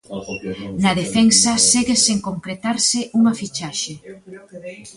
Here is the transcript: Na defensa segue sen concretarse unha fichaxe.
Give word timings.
Na 0.83 0.91
defensa 1.01 1.51
segue 1.71 1.95
sen 2.05 2.17
concretarse 2.27 2.99
unha 3.19 3.33
fichaxe. 3.39 3.93